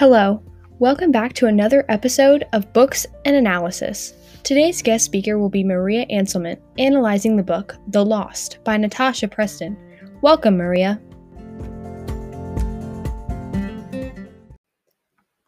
[0.00, 0.42] Hello,
[0.78, 4.14] welcome back to another episode of Books and Analysis.
[4.44, 9.76] Today's guest speaker will be Maria Anselment, analyzing the book The Lost by Natasha Preston.
[10.22, 10.98] Welcome, Maria.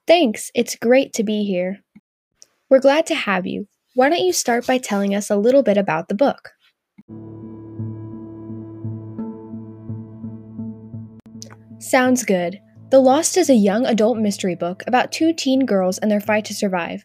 [0.07, 1.81] Thanks, it's great to be here.
[2.69, 3.67] We're glad to have you.
[3.95, 6.51] Why don't you start by telling us a little bit about the book?
[11.79, 12.61] Sounds good.
[12.93, 16.45] The Lost is a young adult mystery book about two teen girls and their fight
[16.45, 17.03] to survive.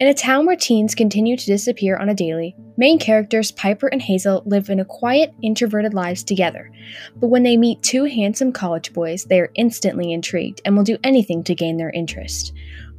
[0.00, 4.02] In a town where teens continue to disappear on a daily, main characters Piper and
[4.02, 6.72] Hazel live in a quiet, introverted lives together.
[7.14, 10.98] But when they meet two handsome college boys, they are instantly intrigued and will do
[11.04, 12.52] anything to gain their interest.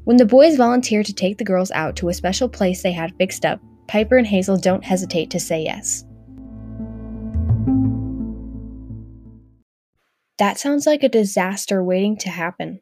[0.05, 3.17] When the boys volunteer to take the girls out to a special place they had
[3.17, 3.59] fixed up,
[3.89, 6.05] Piper and Hazel don't hesitate to say yes.
[10.39, 12.79] That sounds like a disaster waiting to happen.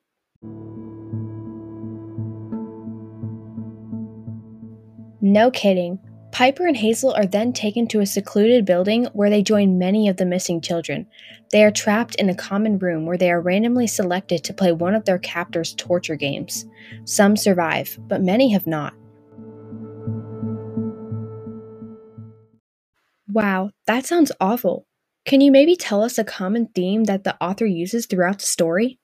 [5.22, 6.00] No kidding.
[6.32, 10.18] Piper and Hazel are then taken to a secluded building where they join many of
[10.18, 11.08] the missing children.
[11.52, 14.94] They are trapped in a common room where they are randomly selected to play one
[14.94, 16.68] of their captors' torture games.
[17.06, 18.94] Some survive, but many have not.
[23.28, 24.86] Wow, that sounds awful.
[25.28, 28.98] Can you maybe tell us a common theme that the author uses throughout the story?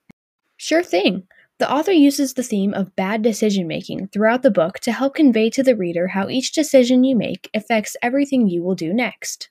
[0.55, 1.27] Sure thing.
[1.59, 5.49] The author uses the theme of bad decision making throughout the book to help convey
[5.49, 9.49] to the reader how each decision you make affects everything you will do next.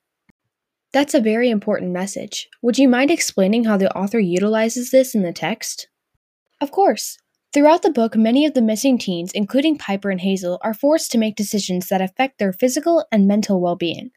[0.95, 2.49] That's a very important message.
[2.63, 5.89] Would you mind explaining how the author utilizes this in the text?
[6.59, 7.19] Of course.
[7.53, 11.19] Throughout the book, many of the missing teens, including Piper and Hazel, are forced to
[11.19, 14.11] make decisions that affect their physical and mental well being.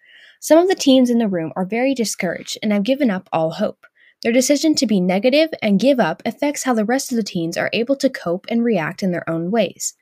[0.46, 3.54] Some of the teens in the room are very discouraged and have given up all
[3.54, 3.88] hope.
[4.22, 7.58] Their decision to be negative and give up affects how the rest of the teens
[7.58, 9.96] are able to cope and react in their own ways.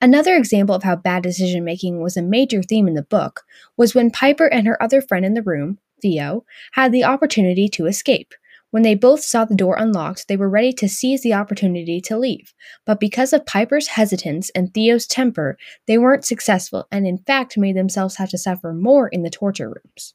[0.00, 3.42] Another example of how bad decision making was a major theme in the book
[3.76, 7.84] was when Piper and her other friend in the room, Theo, had the opportunity to
[7.84, 8.32] escape.
[8.70, 12.16] When they both saw the door unlocked, they were ready to seize the opportunity to
[12.16, 12.54] leave.
[12.86, 17.76] But because of Piper's hesitance and Theo's temper, they weren't successful and, in fact, made
[17.76, 20.14] themselves have to suffer more in the torture rooms.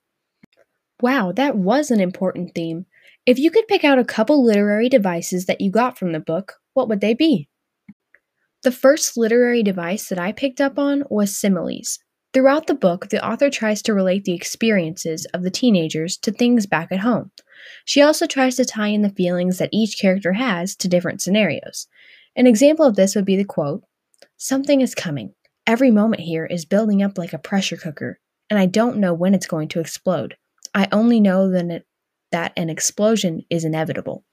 [1.01, 2.85] Wow, that was an important theme.
[3.25, 6.53] If you could pick out a couple literary devices that you got from the book,
[6.73, 7.49] what would they be?
[8.63, 11.99] The first literary device that I picked up on was similes.
[12.35, 16.66] Throughout the book, the author tries to relate the experiences of the teenagers to things
[16.66, 17.31] back at home.
[17.85, 21.88] She also tries to tie in the feelings that each character has to different scenarios.
[22.35, 23.85] An example of this would be the quote
[24.35, 25.34] Something is coming.
[25.66, 28.19] Every moment here is building up like a pressure cooker,
[28.50, 30.35] and I don't know when it's going to explode.
[30.74, 31.85] I only know that,
[32.57, 34.25] an explosion is inevitable.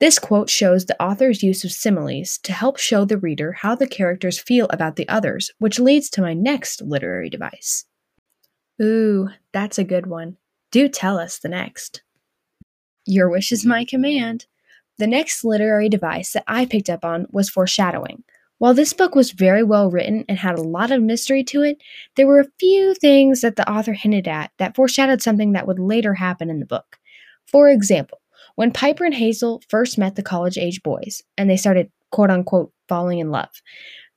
[0.00, 3.86] This quote shows the author's use of similes to help show the reader how the
[3.86, 7.84] characters feel about the others, which leads to my next literary device.
[8.80, 10.38] Ooh, that's a good one.
[10.70, 12.02] Do tell us the next.
[13.04, 14.46] Your wish is my command.
[14.96, 18.24] The next literary device that I picked up on was foreshadowing.
[18.56, 21.82] While this book was very well written and had a lot of mystery to it,
[22.16, 25.78] there were a few things that the author hinted at that foreshadowed something that would
[25.78, 26.98] later happen in the book.
[27.46, 28.20] For example,
[28.56, 32.72] when Piper and Hazel first met the college age boys and they started quote unquote
[32.88, 33.50] falling in love,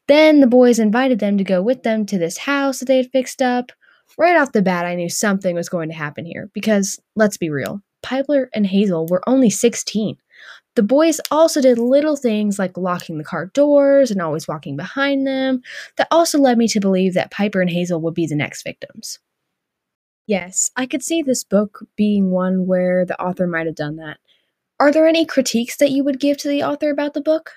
[0.08, 3.12] then the boys invited them to go with them to this house that they had
[3.12, 3.72] fixed up.
[4.18, 7.50] Right off the bat, I knew something was going to happen here because, let's be
[7.50, 10.18] real, Piper and Hazel were only 16.
[10.76, 15.26] The boys also did little things like locking the car doors and always walking behind
[15.26, 15.62] them
[15.98, 19.20] that also led me to believe that Piper and Hazel would be the next victims.
[20.26, 24.18] Yes, I could see this book being one where the author might have done that.
[24.80, 27.52] Are there any critiques that you would give to the author about the book?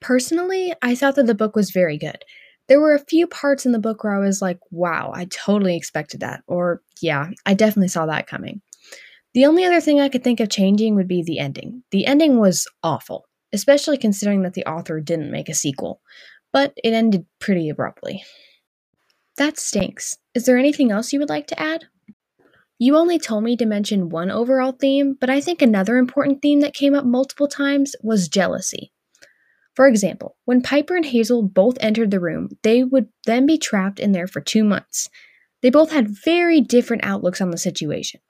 [0.00, 2.24] Personally, I thought that the book was very good.
[2.68, 5.76] There were a few parts in the book where I was like, wow, I totally
[5.76, 6.42] expected that.
[6.48, 8.60] Or, yeah, I definitely saw that coming.
[9.34, 11.82] The only other thing I could think of changing would be the ending.
[11.92, 16.00] The ending was awful, especially considering that the author didn't make a sequel,
[16.52, 18.24] but it ended pretty abruptly.
[19.36, 20.16] That stinks.
[20.36, 21.86] Is there anything else you would like to add?
[22.78, 26.60] You only told me to mention one overall theme, but I think another important theme
[26.60, 28.92] that came up multiple times was jealousy.
[29.74, 33.98] For example, when Piper and Hazel both entered the room, they would then be trapped
[33.98, 35.08] in there for two months.
[35.62, 38.20] They both had very different outlooks on the situation.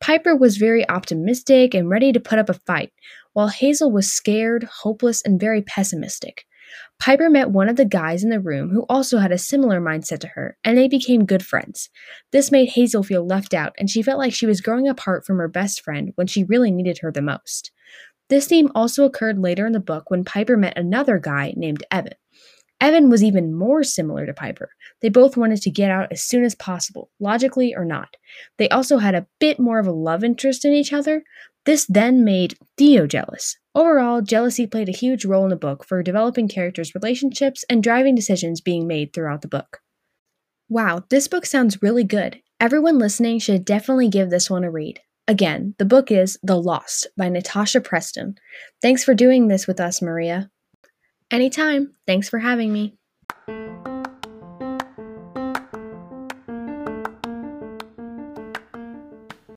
[0.00, 2.92] Piper was very optimistic and ready to put up a fight,
[3.32, 6.46] while Hazel was scared, hopeless, and very pessimistic.
[7.00, 10.20] Piper met one of the guys in the room who also had a similar mindset
[10.20, 11.90] to her, and they became good friends.
[12.32, 15.38] This made Hazel feel left out, and she felt like she was growing apart from
[15.38, 17.70] her best friend when she really needed her the most.
[18.28, 22.14] This theme also occurred later in the book when Piper met another guy named Evan.
[22.80, 24.70] Evan was even more similar to Piper.
[25.00, 28.16] They both wanted to get out as soon as possible, logically or not.
[28.58, 31.22] They also had a bit more of a love interest in each other.
[31.64, 33.56] This then made Theo jealous.
[33.74, 38.14] Overall, jealousy played a huge role in the book for developing characters' relationships and driving
[38.14, 39.80] decisions being made throughout the book.
[40.68, 42.40] Wow, this book sounds really good.
[42.60, 45.00] Everyone listening should definitely give this one a read.
[45.26, 48.36] Again, the book is The Lost by Natasha Preston.
[48.82, 50.50] Thanks for doing this with us, Maria.
[51.30, 51.94] Anytime.
[52.06, 52.96] Thanks for having me.